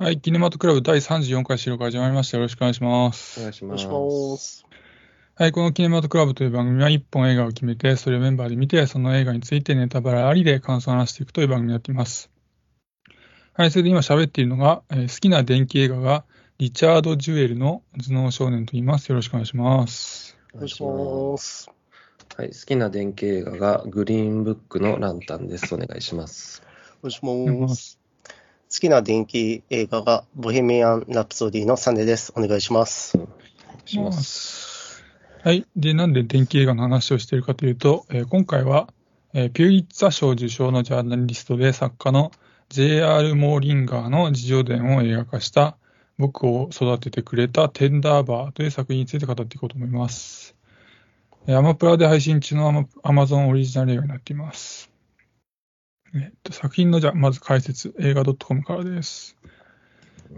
[0.00, 2.36] はい、キネマトクラブ第34回収録始まりました。
[2.36, 3.40] よろしくお願いします。
[3.40, 3.82] お願いしお願います。
[3.82, 4.64] します。
[5.34, 12.30] はい、このキネマトクラブという番組は1本映画を決めて、それをメンバーで見て、その映画についてネタバラありで感想を話していくという番組になっています。
[13.54, 16.24] はい、それで今喋っているのが、えー好きな電気映画が
[16.58, 19.08] リチャード・ジュエルの頭脳少年と言います。
[19.08, 20.38] よろしくお願いします。
[20.54, 21.68] お願いします。
[22.36, 25.74] はい、好きな電気映画がグリーンブックのランタンです。
[25.74, 26.62] お願いします。
[27.02, 27.74] お願いしお願いしま。
[27.74, 27.97] す。
[28.70, 32.34] 好きな伝記映画がボヘミアン・ラプソディのサンデーです。
[32.36, 33.18] お願いします。
[33.86, 35.02] します。
[35.42, 35.66] はい。
[35.74, 38.92] で、なんで伝記映画の話をしているかというと、えー今回は、
[39.32, 42.30] えーピューリッツァ賞受賞のジャーナリストで作家の
[42.68, 43.34] J.R.
[43.36, 45.78] モーリンガーの自叙伝を映画化した
[46.18, 50.54] 僕を育ててくれたテンダーバーという作品について語っていこうと思います。
[51.48, 54.87] アマプラで配信中のアマアマゾンオリジナル映画になっています。
[56.14, 59.36] えっと、作品のじゃまず解説、映画 .com からです。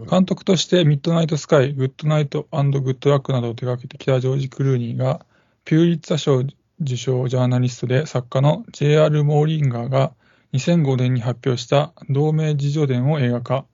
[0.09, 2.57] 監督としてミッドナイトスカイ、グッドナイトグ
[2.91, 5.25] ッドラックなどを手掛けてきたジョージ・クルーニーが、
[5.65, 6.43] ピューリッツァ賞
[6.81, 9.23] 受賞ジャーナリストで作家の J.R.
[9.23, 10.13] モーリンガーが
[10.53, 13.65] 2005年に発表した同名自叙伝を映画化。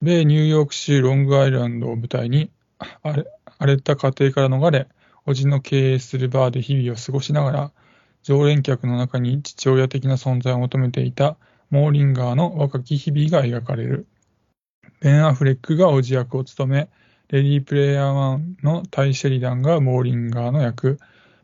[0.00, 2.50] 米ニューヨーク州ロングアイランドを舞台に、
[3.02, 3.24] 荒れ
[3.58, 4.88] 荒れた家庭から逃れ、
[5.26, 7.72] 叔父の経営するバーで日々を過ごしながら、
[8.22, 11.36] 常連客の中に父親的な存在を求めていた
[11.70, 14.06] モーリンガーの若き日々が描かれる。
[15.00, 16.88] ベン・アフレックが叔父役を務め、
[17.28, 20.98] レディープレイヤー1のタイ・シェリダンがモーリンガーの役、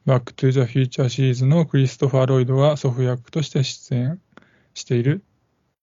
[0.05, 4.21] バック・トゥ・ザ・フューチャーシリーズのクリストファー・ロイドが祖父役として出演
[4.75, 5.23] している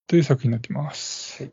[0.06, 1.42] という作品になっています。
[1.42, 1.48] は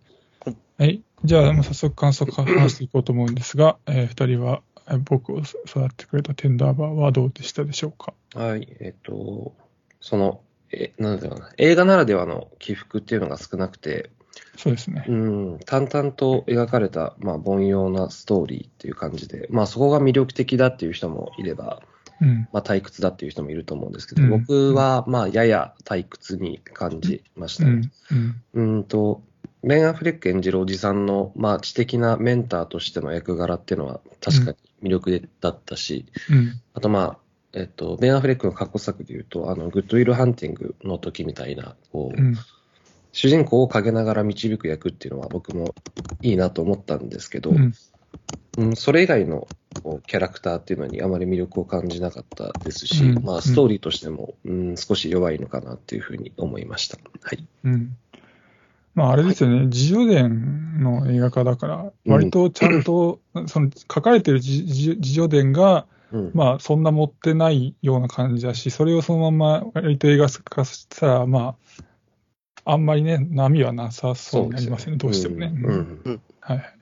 [0.52, 0.58] い。
[0.78, 1.02] はい。
[1.24, 4.71] じゃあ、早速感想を話していこうと思うんですが、えー二人はえー
[5.04, 8.14] 僕を育ててくれたテンダーバーはどうでしたでしょうか？
[8.34, 9.54] はい、えっと、
[10.00, 14.10] その、え、なんだろうな、映画ならではの起伏っていうのが少なくて、
[14.58, 15.06] そうですね。
[15.08, 21.82] うん、淡々と描かれた、まあ、凡庸なストーリーっていう感じで、まあ、そこが魅力的だっていう人もいれば、
[22.22, 22.48] うん。
[22.54, 27.90] まあ、退屈だっていう人もいると思うんですけど、うん僕は、まあ、やや退屈に感じましたね。
[28.12, 28.42] うん。
[28.54, 28.76] うん。
[28.76, 29.22] うんと、
[29.64, 36.62] ベン・アフレック演じるおじさんの、まあ、知的なメンターとしての役柄っていうのは確かに魅力だったし、うん。
[36.74, 37.18] あとまあ、
[37.54, 42.36] えっと、ベン・アフレックの過去作で言うと、あの、グッドウィル・ハンティングの時みたいな、こう、うん。
[43.12, 45.76] 主人公を陰ながら導く役っていうのは僕も
[46.22, 47.74] いいなと思ったんですけど、うん。
[48.58, 49.48] うん、それ以外の
[49.84, 56.98] こうキャラクターっていうのにあまり魅力を感じなかったですし、うんまあ、ストーリーとしても、うん、少し弱いのかなっていうふうに思いました。
[57.22, 57.48] はい。
[57.64, 57.98] うん。
[58.94, 66.32] まあ、あれですよね、自叙伝の映画化だから、割とちゃんと、 その書かれてる自叙伝が、うん。
[66.34, 71.56] まあ、そんな持ってないような感じだし、それをそのまま割と映画化したら、ま
[72.66, 75.54] あ、あんまりね、波はなさそうになりますよね、どうしてもね。
[76.42, 76.81] はい。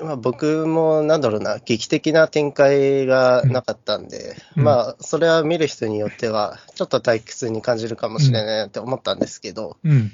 [0.00, 10.12] まあ、僕も、なんだろうな、劇的な展開がなかったんで、うんまあ、それは見る人によっては、ちょっと退屈に感じるかもしれないなって思ったんですけど、うん。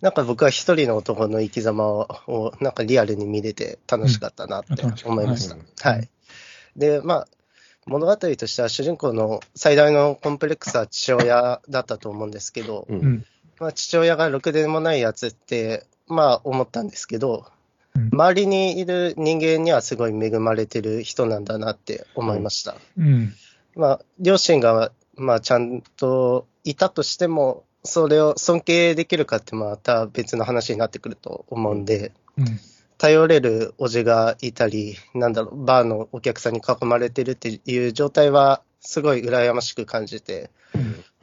[0.00, 5.54] なんか僕は一人の男の生き様を、なんかリアルに見れて楽しかったなって思いました。
[5.54, 6.08] うんはい。
[6.76, 7.28] で、まあ、
[7.86, 12.86] 物語としては主人公の最大のコンプレックスは父親だったと思うんですけど。
[13.60, 17.53] まあ、父親がろくでもないやつって、まあ思ったんですけど、うん
[17.94, 22.76] 周りにいる人間にはすごい恵まれてる人なんだなって思いました。
[22.96, 23.32] うん。
[23.76, 32.60] まあ、両親が、まあ、ちゃんといたとしても、それを尊敬できるかってまた別の話になってくると思うんで、うん。
[32.98, 40.50] 頼れるおじがいたり、なんだろう、バーのお客さんに囲まれてるっていう状態は、すごい羨ましく感じて、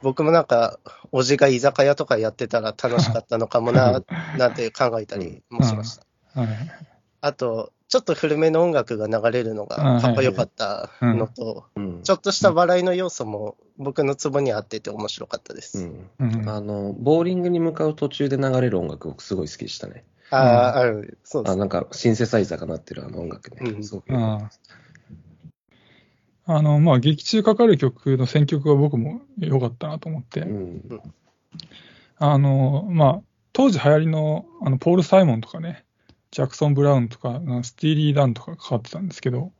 [0.02, 0.78] 僕もなんか、
[1.12, 4.02] おじが居酒屋とかやってたら楽しかったのかもな、
[4.36, 6.04] なんて考えたりもしました。
[6.34, 6.48] はい。
[7.20, 15.86] あと、ちょっと古めの音楽が流れるのがかっこよかったのと、うんちょっとした笑いの要素も僕のツボに合ってて面白かったでうす。
[15.86, 16.48] んうん。
[16.48, 20.04] あの、ボーリングに向かう途中で流れる音楽、僕すごい好きでしたね。
[20.30, 23.70] ああ、ある、そうですあ、なんか、シンセサイザーが鳴ってるあの音楽ね。
[23.70, 24.50] うんすごくあ
[26.44, 31.00] あの、まあ、劇中かかる曲の選曲が僕も良かったなと思って、うん。
[32.16, 35.84] あの、まあ、当時流行りの、あの、ポール・サイモンとかね、
[36.32, 39.52] ジャクソン・ブラウンとか、あのスティーリー・ダンとかかかってたんですけど、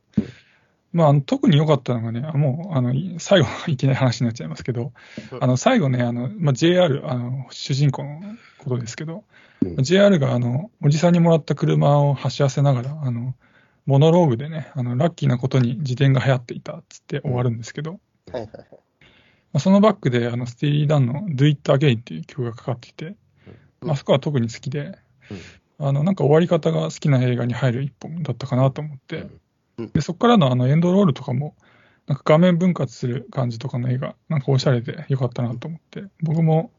[0.91, 4.91] まあ特に良かったのがね、あもう、あの、い最後、いきなり話になっちゃいますけど、
[5.31, 5.43] うん。
[5.43, 8.21] あの、最後ね、あの、まあ、JR、あの、主人公の
[8.59, 9.23] ことですけど、
[9.63, 9.83] うん。
[9.83, 13.35] JR が、あの、おじさんにもらった車を走らせながら、あの、
[13.87, 17.99] モノローグでね、あの、ラッキーなことに自転が流行っていたっつって終わるんですけど、
[18.31, 18.67] はいはいはい。
[18.71, 18.77] ま
[19.53, 23.15] あ、そのバックで、あの、スティーリー・ダンの Do It Again っていう曲がかかっていて、
[23.81, 24.97] まあ、そこは特に好きで、
[25.87, 29.27] あの、なんか終わり方が好きな映画に入る一本だったかなと思って、
[29.77, 31.55] うんで、そこからのあのエンドロールとかも、
[32.07, 36.71] なんか画面分割する感じとかの映画、なんかおしゃれで良かったなと思って、僕も、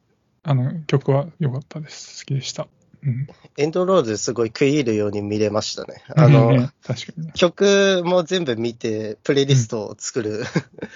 [0.43, 2.25] あの、曲は良かったです。
[2.25, 2.69] 好きでした。
[3.03, 3.27] うん。
[3.57, 6.03] エンドロールすごい食い入るように見れましたね。
[6.17, 6.69] あの。
[7.35, 10.45] 曲も全部見て、プレイリストを作る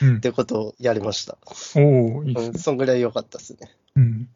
[0.03, 0.21] うんっ。
[0.21, 1.39] てことをやりました。
[1.77, 2.53] おおいいね。
[2.55, 3.71] そんぐらい良かったですね。
[3.97, 4.29] うん。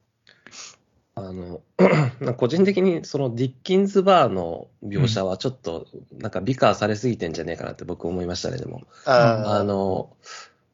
[1.14, 1.60] あの、
[2.36, 5.86] 個人的にそのディッキンズバーの描写はちょっと
[6.18, 8.82] なんか美化されすぎてんじゃねえかなって僕思いましたね、でも。
[9.04, 10.10] ああの、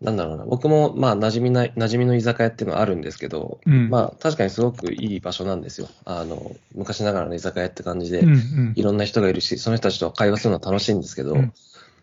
[0.01, 3.91] なんだろうな、僕もまあ馴染みない、馴染みの居酒屋っていうのはあるんですけど、うん。
[3.91, 5.89] まあ確かにすごくいい場所なんですよ。
[6.05, 11.53] あの、昔ながらの居酒屋って感じで、うんうんいろんな人がいるし、その人たちと会話するのは楽しいんですけど、うん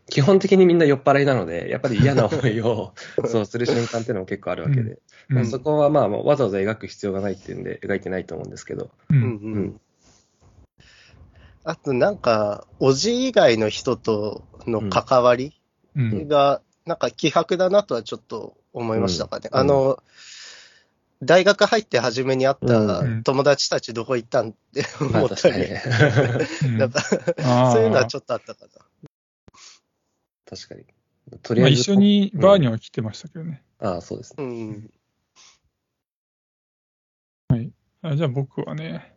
[0.10, 2.94] 基本的にみんな酔っ払いなので、やっぱり嫌な思いを
[3.26, 5.00] そうする瞬間っていうのも結構あるわけで、
[5.30, 5.36] うん。
[5.36, 9.24] まあそこはまあわざわざ描く必要がないっていうんで描いてないと思うんですけど、ううんん。
[9.24, 9.82] うん。
[11.64, 15.60] あとなんか、おじ以外の人との関わり
[15.96, 16.28] うん。
[16.28, 19.50] が、なんか希薄だなとはちょっと思いましたかね。
[19.52, 19.60] うん。
[19.60, 19.98] あの、
[21.24, 23.24] 大学入って初めに会ったうん。
[23.24, 25.66] 友達たちどこ行ったんってま思ったり、
[27.74, 28.85] そういうのはちょっとあったかな。
[30.46, 30.86] 確かに。
[31.42, 31.82] とりまあ、あえず。
[31.82, 33.64] 一緒にバーには来てましたけどね。
[33.80, 34.44] ああ、そうですね。
[34.44, 34.92] うん。
[38.02, 39.16] あじゃあ僕はね、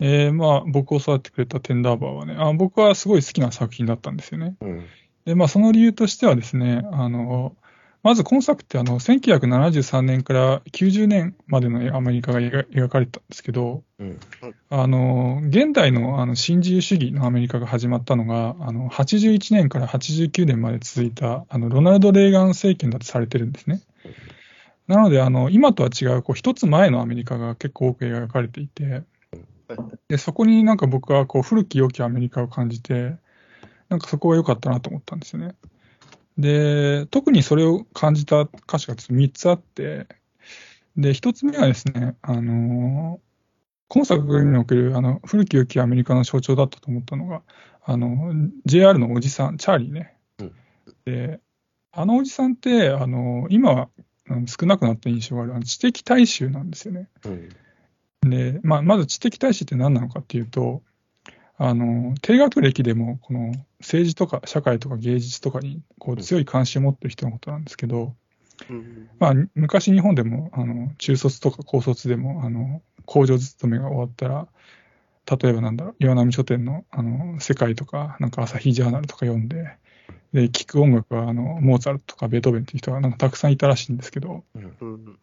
[0.00, 4.56] えーまあ僕を育ててくれたテンダーバーはね、あ僕はすごい好きな作品だったんですよね。
[4.60, 4.86] うん。
[5.24, 7.54] で、まあその理由としてはですね、あの、
[8.02, 14.18] まず今作ってあの1973年から90年までのアメリカが描描かれてたんですけど、うん。
[14.70, 23.80] あの、現代のあの新自由主義のアメリカが始まったのが、あの、81年から89年まで続いた、あの、ロナルド・レーガン政権だとされてるんですね。
[24.88, 29.04] なので、あの、今とは違う、こう、一つ前のアメリカが結構多く描かれていて、
[30.08, 33.14] で、そこになんか僕はこう、古き良きアメリカを感じて、
[33.88, 35.54] なんかそこが良かったなと思ったんですよね。
[36.38, 40.06] で、特にそれを感じた歌詞が3つあって、
[40.96, 43.20] で、1つ目はですね、あの
[43.88, 47.42] 今作におけるあの古き良きアメリカの象徴だったと思ったのが、
[47.84, 48.32] あの
[48.64, 50.16] JR のおじさん、チャーリーね。
[50.38, 50.52] うん
[51.04, 51.40] で、
[51.92, 53.88] あのおじさんって、あの今は
[54.28, 57.08] うん少なくなった印象があるあの知的大衆なんですよね。
[57.24, 57.28] う
[58.26, 58.30] ん。
[58.30, 60.82] で、まあ、まず知的大衆って何なのかっていうと、
[61.58, 68.14] あの低学歴でもこの政治とか社会とか芸術とかにこう強い関心を持ってる人のことなんですけど、
[68.68, 74.48] うんまあ、昔日本でもあの中卒とか高卒でもあの工場勤めが終わったら
[75.30, 79.76] 例えばなんだろう岩波書店のあの世界とかなんか朝日ジャーナルとか読んで
[80.32, 84.76] で聴く音楽はあのモーツァルトとかベートーベンっていう人がなんかたくさんいたらしいんですけどうん。
[84.80, 85.18] うん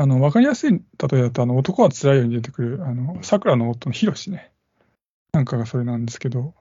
[0.00, 0.78] あの分かりやすい例
[1.18, 4.52] えだとあの男はつらいように出てくるあの桜の夫のヒロシね
[5.38, 6.54] なんかがそれなんですけど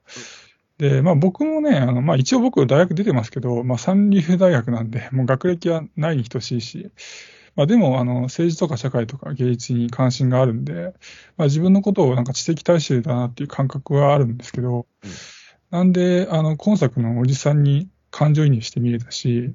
[0.78, 6.92] で、まあ、僕もねあの、まあ、一応僕大学出てますけど、まあ、三流大学なんでもう学歴はないに等しいし
[7.56, 10.94] まあ、でもあの政治とか社会とか芸術に関心があるんで、
[11.38, 15.10] まあ、自分のことをなんか知的大衆だなっていう感覚はあるんですけど、うん
[15.70, 19.54] なんであの今作のおじさんに感情移入して見れたし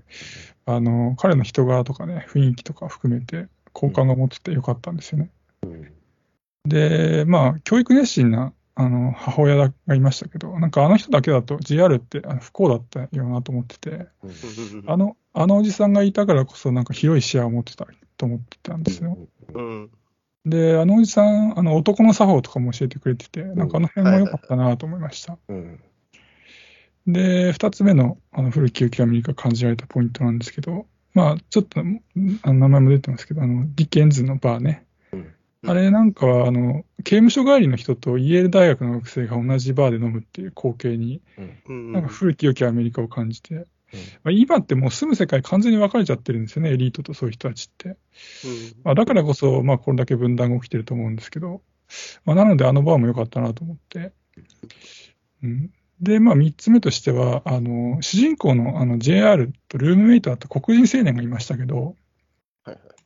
[0.66, 5.30] あの彼の人柄とかね雰囲気とか含めて好感が持っててよかったんですよね。
[5.62, 5.92] うん。
[6.68, 17.86] でまあ教育熱心なあの母親がいましたけどなんかあの人だけだと JR ってあの不幸だったよなと思っててうんあのあのおじさんがいたからこそなんか広い視野を持ってた
[18.16, 19.18] と思ってたんですよ。
[19.54, 19.90] うん
[20.44, 25.38] で、あのおじさん、あの男の作法とかも教えてくれてて、なんかあの辺も良かったなと思いました。
[25.48, 25.80] うん。
[27.06, 32.02] で、二つ目のあの古き良きアメリカ感じられたポイントなんですけど、まあ、ちょっとん
[32.42, 34.84] あの名前も出てますけど、あのディケンズのバーね。
[35.62, 35.70] うん。
[35.70, 41.22] あれなんかはあの、刑務所帰りの人とイェール大学の学生が同じバーで飲むっていう光景に、
[41.68, 41.92] うん。
[41.92, 43.66] なんか古き良きアメリカを感じて、
[44.24, 47.96] まあ、今ってもう住む世界完全に分かれちゃってるんですよね、エリートとそういう人たちって。
[48.84, 51.62] まあ、だからこそ、まあ、これだけ分断が起きてると思うんですけど、
[52.24, 54.12] まあ、なので、あのバーも良かったなと思って。
[55.42, 61.96] うん、で、まあ、3つ目としては、あの主人公のあの JR とルームメイトだった黒人青年がいましたけど、
[62.64, 63.01] はいはい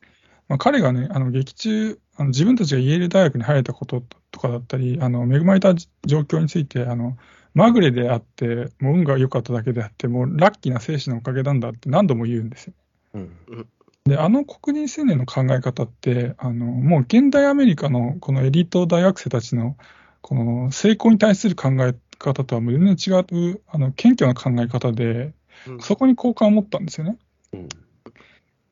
[0.47, 5.73] まあ、彼がね、あの劇中あの、自分たちがイェール大学に入れたこととかだったり、あの恵まれた
[6.05, 7.17] 状況について、あの
[7.53, 12.73] まぐれであって、もう運が良かっただけであって、もうラッキーな生死のおかげなんだって何度も言うんですよ。
[13.13, 13.67] うん。
[14.05, 19.77] で、あの黒人青年の考え方って、あの、もう現代アメリカのこのエリート大学生たちの、
[20.21, 23.11] この成功に対する考え方とは全然違
[23.51, 25.33] う、あの、謙虚な考え方で、
[25.67, 27.17] うんそこに好感を持ったんですよね。
[27.51, 27.69] うん。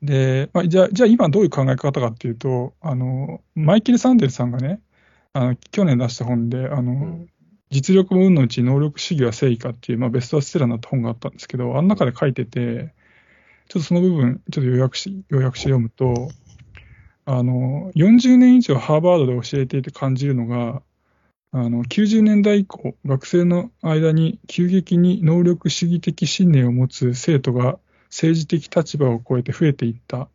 [0.02, 4.80] で、まあ、じゃあ、じゃあ今どういう考え方かっていうと、あの、マイケル・サンデルさんがね、
[5.32, 7.28] あの去年出した本で、あの、ん。
[7.70, 12.94] 実力も運のうち能力主義は正義かっていう、まあ、ベストセラーになった本があったんですけど、あの中で書いてて、
[13.68, 16.28] ちょっとその部分、ちょっと要約し、要約して読むと、
[17.24, 20.82] あの、40年以上ハーバードで教えていて感じるのが、
[21.50, 27.78] あの、90年代以降、学生の間に急激に能力主義的信念を持つ生徒が
[28.10, 30.28] 政治的立場を超えて増えていった。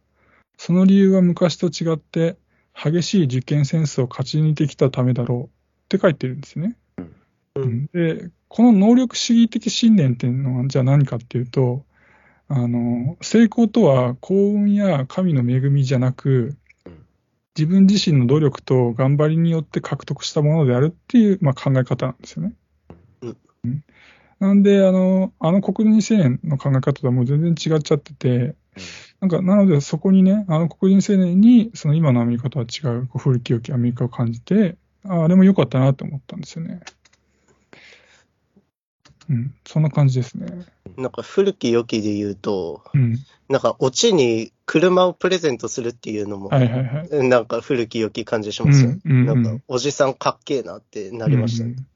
[0.58, 2.38] その理由は昔と違って、
[2.74, 5.50] 激しい受験戦争を勝ち抜いてきたためだろうっ
[5.90, 6.78] て書いてるんですね。
[7.56, 11.86] うんで、この能力主義的信念っていうのは、じゃあ何かっていうと、
[12.48, 17.06] あの、成功とは幸運や神の恵みじゃなくうん、
[17.58, 22.54] 自分自身の努力と頑張りによって獲得したものであるっていう、まあ、考え方なんですよね。
[23.22, 23.84] うんうん
[24.42, 28.56] なんで、あの、あの国人青年の考え方とはもう全然違っちゃってて、
[29.20, 36.80] なんか、なのでそこにね、あの黒人青年に、その今のアメリカとは違う、こう古き良きアメリカを感じて、ああれも良かったなと思ったんですよね。
[39.30, 40.48] うん、そんな感じですね。
[40.98, 47.30] なんか古き良きで言うと、うん、なんかオチに車をプレゼントするっていうのも、はいはいはい。
[47.30, 48.90] なんか古き良き感じしますよ。
[48.90, 51.76] うんうんうんなんかおじさんかっけえなってなりましたね。
[51.78, 51.91] うん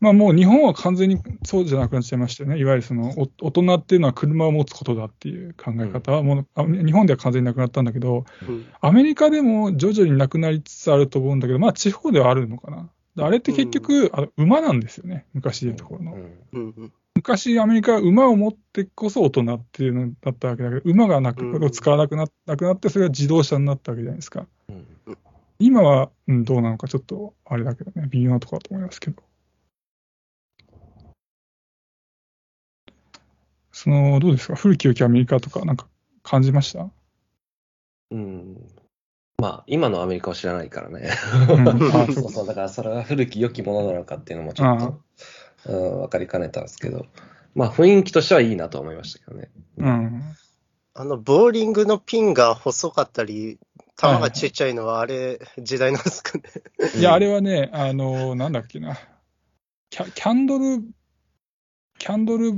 [0.00, 2.58] まあもう日本は完全にそうじゃなくなっちゃいましたよね。
[2.58, 12.90] いわゆるそのお大人っていうのは車を持つことだっていう考え方はもう、あ日本では完全になくなったんだけど、うんアメリカでも徐々になくなりつつあると思うんだけど、まあ地方ではあるのかな。
[13.18, 15.24] あれって結局、あの馬なんですよね。
[15.32, 16.12] 昔でいうところの。
[16.12, 16.20] うん
[16.52, 24.46] うんうん昔アメリカは馬を持ってこそ大人っていうのだったわけだけど、馬がなく、うん使わなくななくなって、それが自動車になったわけじゃないですか。
[24.68, 24.86] うん
[25.58, 29.22] 今は、うん、どうなのかちょっとあれだけどね、微妙なところだと思いますけど。
[33.86, 34.56] その、どうですか？
[34.56, 35.86] 古き良きアメリカとかなんか
[36.24, 36.90] 感じました？
[38.10, 38.56] うん
[39.38, 41.10] まあ、今のアメリカを知らないからね。
[41.48, 45.00] うん あそうそう、だからそれが古き良きものなのかっていうのもちょっと、
[45.66, 47.06] うん、分かりかねたんですけど、
[47.54, 49.50] まあ雰囲気としてはいいなと思いましたけどね。
[49.76, 50.22] うん。
[50.94, 53.58] あの、ボーリングのピンが細かったり、
[54.00, 56.44] 球がちっちゃいのはあれ、時代なんですかね。
[56.98, 58.96] いや、あれはね、あの、なんだっけな。
[59.90, 60.82] キャキャンドル、
[61.98, 62.52] キャンドル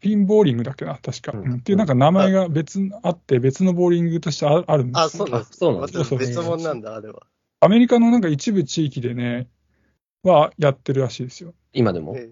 [0.00, 1.32] ピンボーリングだっけな、確か。
[1.32, 5.58] うんうんっていうなんか名前が別にあって、別のボーリングとしてああるんですよあ、そうなんです。
[5.58, 7.22] そうなんですそうそう別物なんだ、あれは。
[7.60, 9.48] アメリカのなんか一部地域でね、
[10.22, 11.54] はやってるらしいですよ。
[11.72, 12.16] 今でも？
[12.16, 12.30] いえ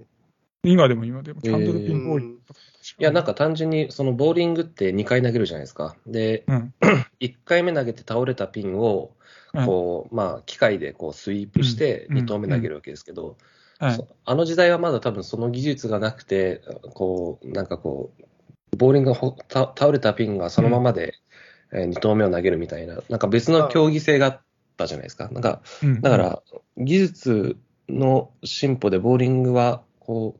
[0.66, 2.60] 今でも今でも、キャンドルピえンボーリングとか。
[2.98, 5.96] や、なんか単純に、そのボーリングって2回投げるじゃないですか。
[6.06, 6.74] で、うん。
[7.20, 9.12] 1回目投げて倒れたピンを、
[9.52, 13.36] はいこう、まあ、機械でこうスイープしてうん2投目投げるわけですけど、
[13.84, 16.62] はいそあの時代はまだ多分その技術がなくて、
[16.94, 21.14] こう、なんかこう、ボーリングが倒れたピンがそのままで、
[21.72, 24.40] え2投目を投げるみたいな、なんか別の競技性があっ
[24.78, 25.28] たじゃないですか。
[25.28, 26.42] なんか、うんだか、ら、
[26.78, 27.56] 技術
[27.88, 30.38] の進歩でボーリングは、こ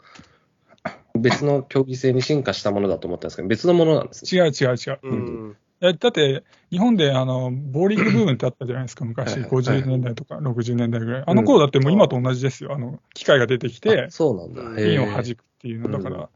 [1.14, 4.40] う、別の競技性に進化したものだと思ったんですけど、別のものなんですね。
[4.40, 4.98] 違う違う違う。
[5.02, 5.56] うん。
[5.84, 11.24] いやだって、日本であのボーリングブームってあったじゃないですか、昔、はいはい50年代とか60年代ぐらい。
[11.26, 12.72] あの頃だってもう今と同じですよ。
[12.72, 14.82] あの機械が出てきてあ、そうなんだ。
[14.82, 16.16] ピンを弾くっていうのだから。
[16.16, 16.28] うん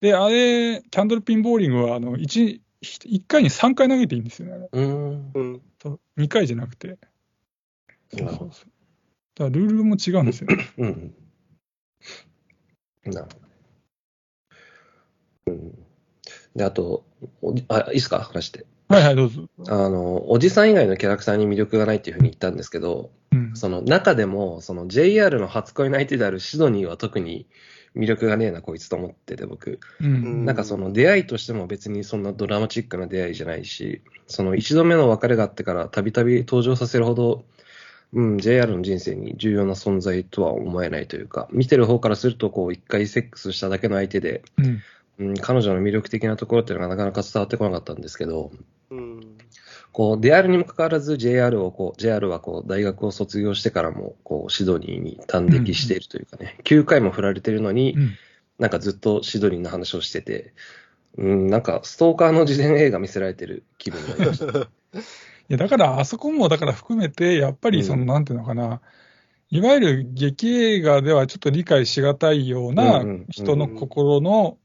[0.00, 4.68] で、あれ、キャンドルピンボーリングはあの 1, 1回に3回投げていいんですよね。
[4.70, 5.30] うーん。
[5.34, 5.62] うん。
[5.82, 6.98] そう2回じゃなくて。
[8.16, 8.48] そうそうそう。
[8.48, 8.64] だか
[9.44, 10.56] らルールも違うんですよね。
[10.78, 11.14] うん。
[13.06, 13.28] なるほ
[15.50, 15.52] ど。
[15.52, 15.78] うん。
[16.54, 17.04] で、あと、
[17.42, 18.20] おあ、いいですか？
[18.20, 18.66] 話して。
[18.88, 19.48] はいはい、どうぞ。
[19.68, 23.54] あの、おじさん以外のキャラクターに魅力がないっていうふうに言ったんですけど、うん。
[23.54, 27.46] その中でも、その JR の初恋の相手であるシドニーは特に
[27.94, 29.78] 魅力がねえな、こいつと思ってて、僕。
[30.00, 30.46] うん。
[30.46, 37.44] なんかその出会いとしても別にそんなドラマチックな出会いじゃないし、その一度目の別れがあってからたびたび登場させるほど、
[38.14, 44.80] うん、JR の人生に重要な存在とは思えないというか、見てる方からすると、こう、一回セックスしただけの相手で、うん。
[45.18, 48.52] うん、彼女の魅力的なところっていうのがなかなか伝わってこなかったんですけど、
[48.90, 49.38] うん。
[49.92, 58.10] こう、であるにもかかわらず JR をこう、JR はこう、大学を卒業してからも、こう、シドニーに端的しているというかね、9回も振られてるのに、うん。
[58.58, 60.52] なんかずっとシドニーの話をしてて、
[61.16, 64.46] うん、なんかストーカーの自伝映画見せられてる気分になりました。
[64.60, 64.62] い
[65.48, 68.06] や、だから、あそこも、だから含めて、やっぱり、その、うん。
[68.06, 68.80] なんていうのかな、
[69.50, 73.26] いわゆる劇映画ではちょっと理解しがたいようなうんうん。
[73.30, 74.58] 人の心の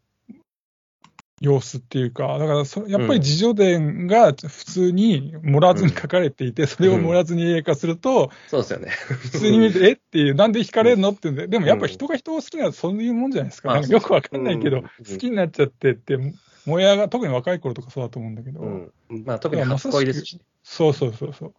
[1.43, 8.87] 様子っていうか、だからそ、やっぱり自叙伝が普通に盛らずに書かれていて、それを盛らずに映画化すると、そうですよね。
[8.87, 9.91] 普通に見て、 え？
[9.91, 11.09] っていう、なんで惹かれるの？
[11.09, 13.67] ってんで、でもやっぱ人が人を好きなのはそういうもんじゃないですか。
[13.67, 16.17] まあなんかよくわかんないけど、うん好きになっちゃってって、
[16.65, 18.91] 燃え上が、特に若い頃とかそうだと思うんだけど、うん。
[19.09, 20.39] うんまあ特に初恋ですし。
[20.63, 21.53] そうそうそうそう。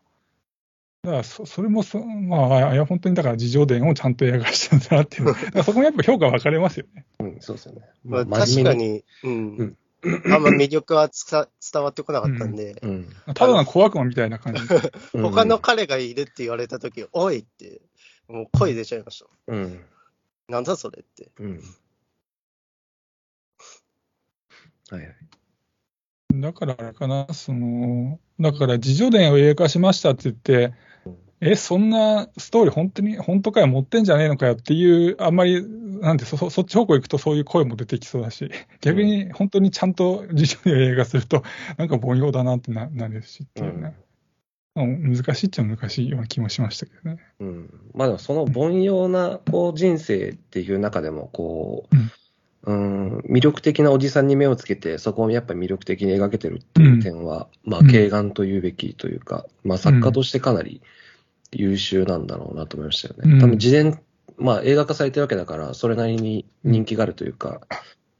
[1.04, 5.26] だからそ、それもそ、まあ、いや、本当にだから自叙伝をちゃんと映画したんだなっていう。
[5.28, 7.04] だからそこもやっぱ評価分かれますよね。
[7.20, 7.82] うん、そうですよね。
[8.04, 9.56] まあ、真確かに、うん。
[9.56, 13.08] うんあんま魅力はつか伝わってこなかったんで、うん。
[13.34, 14.60] ただの小悪魔みたいな感じ。
[15.14, 17.80] うん他の彼がいるって言われたとき、おいって、
[18.28, 19.26] もう声出ちゃいました。
[19.46, 19.80] うん。
[20.50, 21.30] なんだそれって。
[21.38, 21.60] うん。
[24.90, 25.14] はいはい。
[26.34, 30.74] だからあれかな、その、だから自叙伝を映画化しましたって言って、
[31.40, 35.64] え、そんなストーリー本当に、本当かよ、持ってんじゃねえのかよっていう、あんまり、
[36.00, 38.50] なんてそ、そそっち方向行くとそういう声も出てきそうだし、
[38.80, 41.42] 逆に本当にちゃんと自叙伝を映画すると、
[41.76, 43.94] なんか凡庸だなってななるしっていうね。
[43.96, 44.04] うん
[44.76, 47.18] 難しいっちゃ難しいような気もしましたけどね。
[47.38, 47.90] うん。
[47.94, 51.96] まあでもその凡庸なこう人生っていう中でも、こう、
[52.66, 60.80] うん、魅力的なおじさんに目をつけて、そこをやっぱり魅力的に描けてるっていう点は、まあ、うん敬眼というべきというか、まあ、作家としてかなり
[61.56, 63.34] 優秀なんだろうなと思いましたよね。
[63.34, 63.98] うん多分、事前、
[64.36, 67.62] まあ、映画化されてるわけだから、それなりに人気があるというか、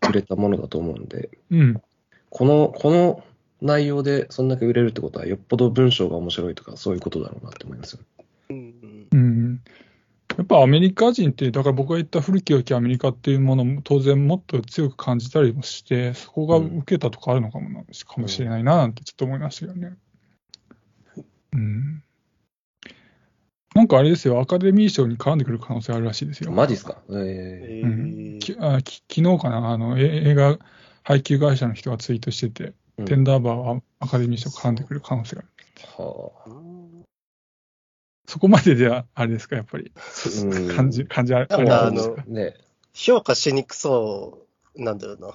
[0.08, 1.82] 売れたものだと思うんで、うん。
[2.30, 3.24] この、この
[3.60, 8.00] 内容でそんだけ売れるってことは、よっぽど文章が面白いとか、そういうことだろうなって思いますよ。
[8.50, 9.60] うんうん。
[10.36, 19.94] やっぱアメリカ人って、だから僕が言った古き良きアメリカっていうものも当然もっと強く感じたりもして、そこが受けたとかあるのかもな、かもしれないななんてちょっと思いましたよね。
[21.52, 22.02] うん。
[23.74, 26.52] なんかあれですよ、アカデミー賞に絡んでくる可能性あるらしいですよ。
[26.52, 27.02] マジっすか？
[27.10, 27.86] ええう
[28.36, 29.70] ん、きーあき昨日かな？
[29.70, 30.58] あの、え映画
[31.02, 33.04] 配給会社の人がツイートしてて、えうん。
[33.06, 35.48] テンダーバーはアカデミー賞絡んでくる可能性がある。
[36.04, 36.50] はあ。
[38.26, 39.90] そこまでではあれですか、やっぱり。
[40.42, 40.76] うん。
[40.76, 41.48] 感じ、感じある。
[41.50, 42.22] あれですか？
[42.28, 42.54] ね。
[42.92, 45.28] 評価しにくそうなんだよな。
[45.28, 45.30] い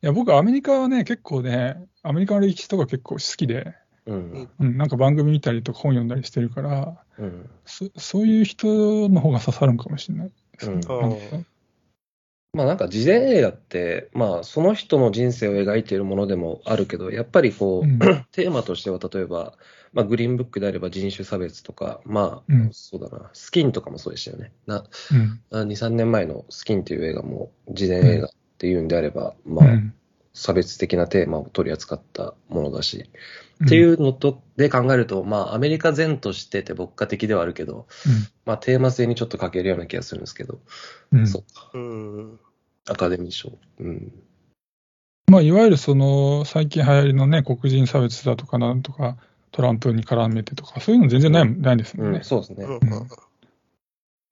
[0.00, 3.74] や、僕、アメリカはね、結構ね、アメリカの歴史とか結構好きで、
[4.06, 4.48] うん。
[4.58, 7.50] うん、なんか番組見たりとか本読んだりしてるから、うん。
[7.64, 10.32] そそういう人の方が刺さるんかもしれない。
[10.62, 11.46] うん。
[12.52, 17.98] まあなんか事前映画って、まあその人の人生を描いているものでもあるけど、やっぱりこう、うん。
[18.32, 19.54] テーマとしては例えば、
[19.92, 22.68] まあグリーンブックであれば人種差別とか、まあ、うん。
[22.72, 24.52] そうだな、スキンとかもそうでしたよね。
[24.66, 25.40] なうん。
[25.50, 29.94] あ2、3年前のスキンという映画も事前映画っていうんであれば、まあうん
[30.36, 33.10] 差別的なテーマを取り扱ったものだし、
[33.64, 37.86] っていうのとで考えると、まあアメリカ全としてて牧歌的ではあるけど、
[38.44, 40.60] まあテーマ性にちょっと欠けるような気がするんですけど、
[41.10, 42.38] うんうんそうか、うん。
[42.86, 43.58] アカデミー賞。
[43.80, 44.12] うん。
[45.28, 49.16] まあ、いわゆるその最近流行りのね、黒人差別だとかなんとか、
[49.52, 52.24] トランプに絡めてとか、そういうの全然ない,、ないですもんねうん、。
[52.24, 52.64] そうですね。
[52.64, 52.80] うん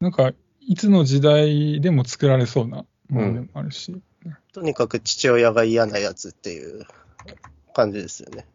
[0.01, 4.03] なんか、いつの時代でも作られそうなものでもあるし。
[4.53, 6.87] とにかく父親が嫌なやつっていう
[7.75, 8.47] 感じですよね。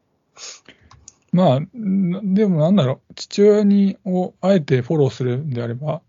[1.32, 6.02] まあ、んでもなんだろう、父親にをあえてフォローするんであれば、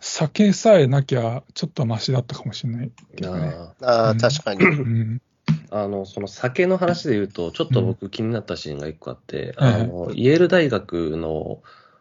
[0.00, 3.54] 酒さえなきゃちょっとマシだったかもしれないけどね。
[3.80, 4.64] あああ、うん確かに。
[4.64, 5.22] うん。
[5.70, 11.60] あの、その酒の話で言うと、ちょっと僕気になったシーンが一個あって、うんあの、イェール大学の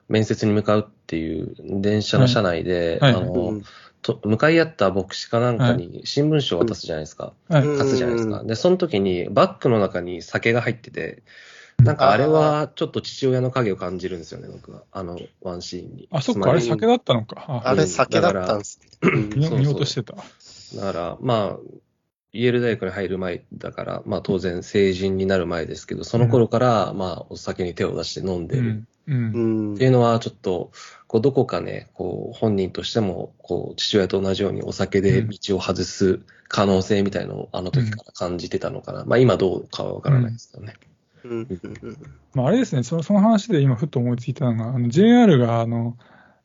[0.10, 3.64] 面接に向かうっていう電車の車内で、はいはいあの、うん
[4.02, 7.34] と向かい合った牧師かなんかに新聞紙を渡すじゃないですか。
[7.50, 7.66] はい。
[7.66, 8.44] うん貸すじゃないですか。
[8.44, 11.24] で、その時にバッグの中に酒が入ってて、
[11.80, 14.84] なんかあれはちょっと父親の影を感じるんですよね、僕は。
[14.92, 16.08] あのワンシーンに。
[16.12, 17.44] あ、そっか、あれ酒だったのか。
[17.48, 19.10] ああれ酒だったんですね。
[19.42, 20.16] 見落としてた。
[20.16, 21.58] だから、まあ、
[22.34, 29.16] イェール大学に入る前だから、まあ当然成人になる前ですけど、その頃から、まあお酒に手を出して飲んでるうん。
[29.16, 29.18] う。
[29.18, 30.72] うんんっていうのはちょっと、
[31.08, 39.06] こうどこかね、こう本人としても、こう父親と同じようにお酒で道を外す可能性みたいのをあの時から感じてたのかな。
[39.06, 40.76] まあ今どうかはわからないですけどね。
[41.24, 41.48] うんうん
[42.34, 45.98] まあ、あれですね、そのその話で今、ふっと思いついたのが、あの JR があの、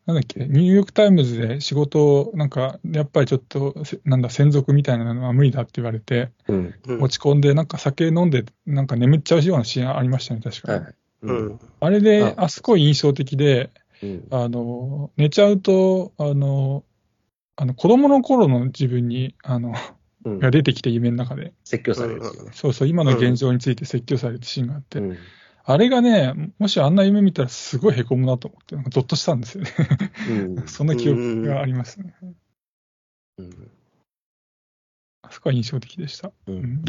[0.07, 6.75] なんだっけ、ニューヨーク・タイムズで仕事を、なんか、やっぱりちょっと、せなんだ、専属みたいなのは無理だって言われて、うん。
[6.87, 10.85] うん落ち込んで、なんか酒飲んで、なんか眠っちゃうようなシーンありましたね、確かに。
[10.85, 10.95] はい。
[11.23, 11.27] う。
[11.27, 13.71] うんんあれで、ああすごい印象的で、
[14.03, 14.27] うん。
[14.31, 16.85] あの、寝ちゃうと、あの、
[17.57, 22.29] あの子供の頃の自分に、あの、うんが出てきて夢の中で、説教されるね。
[22.53, 25.17] そうそう、今の現状について説教されるシーンがあって、うん。
[25.65, 29.71] あれがね、もしあんな夢見たらすごい凹むなと思って、なんかゾッとしたんですよね。
[30.31, 30.67] うん。
[30.69, 32.15] そんな記憶がありますね。
[33.39, 33.71] うん。
[35.23, 36.29] あそこは印象的でした。
[36.29, 36.53] う。
[36.53, 36.85] うんん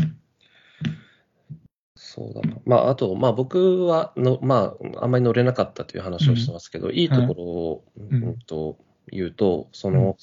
[1.98, 2.58] そうだな。
[2.66, 7.06] まあ、あと、まあ僕はの、まあ、あんまり乗れなかったという話をしてますけど、い。
[7.06, 8.24] いところを、うん。
[8.24, 8.78] うんと
[9.12, 10.18] 言うと、その、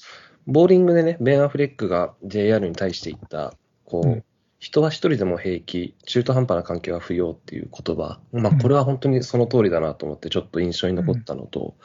[0.47, 3.53] ボーリングでね、ベン・アフレックが JR に対して言った、
[3.85, 4.23] こう、うん。
[4.59, 11.75] 人は一人でも平気、中途半端な関係は不要っていう言葉、まあ、これは本当にその通りだなと思って、ちょっと印象に残ったのと、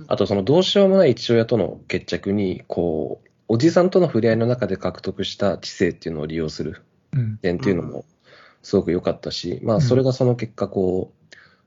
[0.00, 0.06] うん。
[0.08, 7.38] あとそのどうしようもない父親との決着に、こう、おじさんとの触れ合いの中で獲得した知性っていうのを利用するうん。
[7.38, 8.04] 点っていうのも
[8.64, 11.12] すごく良かったし、まあ、それがその結果、こ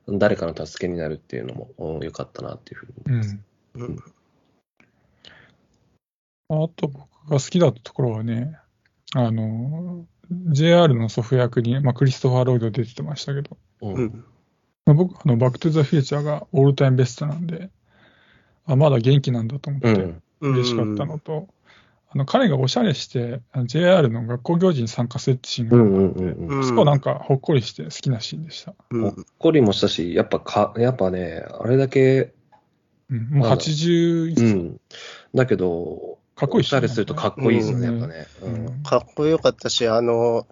[0.08, 3.38] う、誰かの助けになるっていうのもうん良かったなっていうふうに思います。
[3.74, 3.98] うん。
[6.50, 8.56] あと僕が好きだったところはね、
[9.14, 10.06] あの、
[10.50, 13.94] JR の祖父役に、まあ、クリストファー・ロイド出てましたけど、うん。
[13.94, 14.24] うん。
[14.86, 17.70] まあ、僕、あの、バック・トゥ・ザ・フューチャーがオールタイムベストなんで、
[18.66, 19.88] あ、まだ元気なんだと思って
[20.40, 20.52] うん。
[20.52, 21.48] 嬉しかったのと、
[22.10, 26.64] あの、彼がおしゃれして、あの JR の学校行事に参加するってシーンが、うんうんうんうん。
[26.64, 28.74] そこはなんかほっこりして好きなシーンでした。
[28.90, 32.32] うんほっこりもしたし、やっぱか、やっぱね、あれだけ、
[33.10, 34.80] うん、もうなんだ80いつ、うん。
[35.34, 38.26] だけど、かっこいいおしゃれするとかっこいいですよね、うんやっぱね。
[38.84, 40.46] かっこよかったし、あの、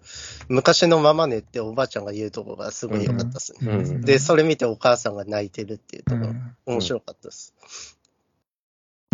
[0.49, 3.71] 昔のままねっておばあちゃんが言うとこがすごい良かったですね。
[3.71, 7.96] うんで、それ見てお母さんが泣いてるっていうところ、うん面白かったです。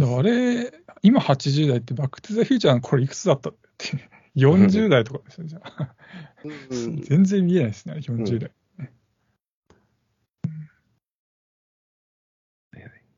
[0.03, 5.61] だからあれ、今80代ってバック・トゥ・ザ・フューチャーの頃いくつだったって、40代とかですよ、じゃ
[7.03, 8.51] 全然見えないですね、40代。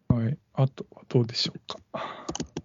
[0.08, 0.38] はい。
[0.54, 1.80] あとはどうでしょうか。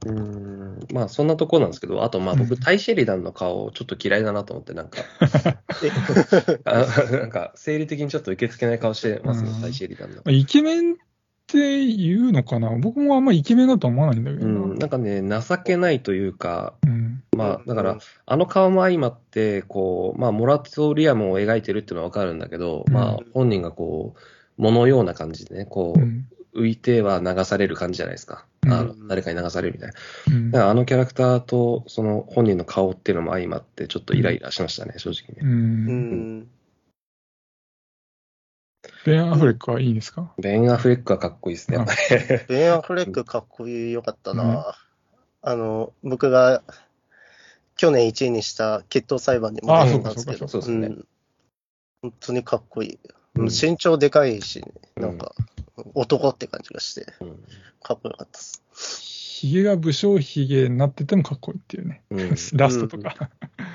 [0.07, 0.79] うん。
[0.93, 2.57] まあ、そんなところなんですけど、あと、まあ、僕、うん。
[2.59, 5.01] タイシェリダンの顔、ちょっと嫌いだなと思って、なんか、
[6.65, 9.61] あ なんか、生理的にちょっと受け付けない顔してますねう、ん。
[9.63, 10.23] タイシェリダンの。
[10.31, 10.97] イケメン
[11.51, 12.71] って言うのかな？
[12.79, 14.61] 僕もあんまイケメンだと思わないんだけどな。
[14.61, 17.23] うん、なんかね、情けないというか、うん。
[17.37, 26.27] まあ、だから、あの顔も相まって、こう、まあ、モラトリアムを描いてるっていうのはわかるんだけど、うんまあ、本人がこう、物のような感じでね、こう、うん。
[26.53, 28.45] 浮いては流される感じじゃないですか。
[28.65, 29.95] うんあの誰かに流されるみたいな。
[30.35, 35.35] うんだからあのキャラクターと、その本人の顔っていうのも相まって、ちょっとイライラしましたね、正直う。
[35.35, 35.41] ね。
[35.43, 36.49] うんん
[39.05, 40.33] ベン・アフレックはいいですか？
[40.39, 41.99] ベン・アフレックはかっこいいですね、やっぱり。
[42.49, 45.51] ベン・アフレックかっこいいよかったな、うん。
[45.51, 46.63] あの、僕が
[47.77, 50.89] 去年1位にした決闘裁判にもああ出てたんですけど、そうですね。
[50.89, 51.05] ん。
[52.03, 52.99] 本当にかっこいい。
[53.37, 53.47] うん。
[53.47, 54.63] 身長でかいし、
[54.97, 55.19] うんなん。
[55.19, 55.35] か、
[55.95, 57.45] 男って感じがして、うん。
[57.83, 58.63] かっこよかったです。
[59.41, 62.03] ヒゲが武将ヒゲになっててもかっこいいっていうね。
[62.11, 62.29] うん。
[62.53, 63.31] ラストとか。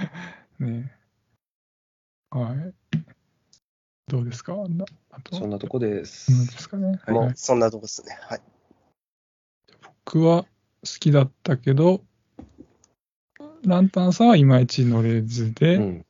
[0.59, 0.91] ね。
[2.29, 2.73] はい。
[4.07, 4.53] どうですか？
[4.69, 6.31] なあと、そんなとこです。
[6.31, 6.99] うんですかね？
[7.05, 8.17] はいもう、そんなとこですね。
[8.21, 8.41] はい。
[10.05, 10.47] 僕は好
[10.99, 12.01] きだったけど、
[13.65, 16.05] ランタンさんはいまいち乗れずで、うん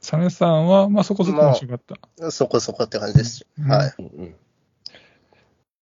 [0.00, 1.80] サネさんは、まあそこそこ面白かっ
[2.20, 2.30] た。
[2.30, 3.46] そこそこって感じです。
[3.58, 3.94] うんはい。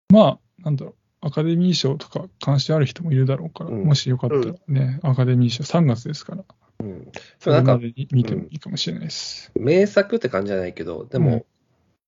[0.09, 6.45] まあ、なんだろう、アカデミー賞とか関心ある人もいるだろうから、うんもしよかったらね、アカデミー賞3月ですから、うん
[7.43, 9.51] そなんか、見てもいいかもしれないです。
[9.55, 11.45] 名作って感じじゃないけど、でも、うん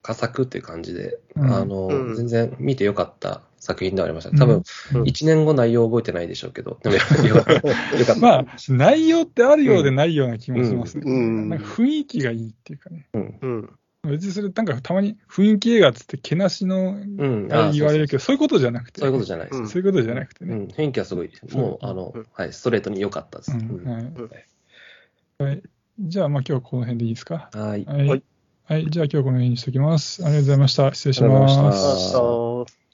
[0.06, 4.38] 佳作っていう感じで、うんあの、うん全然見てよかった作品ではありました。
[4.38, 4.62] 多分、
[4.94, 7.54] うん1年後内容覚えてないでしょうけど、でもよかった。
[7.98, 8.16] よかった。
[8.18, 11.04] まあ、内容ってあるようでないような気もしますね。
[11.08, 13.08] うんなんか雰囲気がいいっていうかね。
[13.14, 13.40] うん。
[13.42, 13.70] うん。
[14.12, 17.48] 別にそれ、なんかたまに雰囲気映画っつって、けなしのうん。
[17.52, 19.60] あ言われるけど、ど、そういうことじゃなくて、そういうことじゃないです。
[19.60, 20.56] うんそういうことじゃなくてね。
[20.56, 23.52] うん、雰囲気はすごい、もう、あのうん、はい、ストレートに良かったです。
[23.54, 24.30] ううんんはいうん
[25.38, 25.62] はい、
[26.00, 27.50] じゃあ、まあ今日はこの辺でいいですか？
[27.54, 27.84] はい。
[27.84, 28.08] はい。
[28.08, 28.24] はい
[28.68, 30.24] はい、じゃあ今日はこの辺にしておきます。
[30.24, 30.94] ありがとうございました。
[30.94, 32.12] 失礼しありがとうごまざいまし
[32.80, 32.85] た